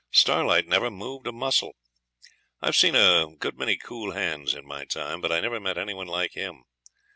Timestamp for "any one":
5.77-6.07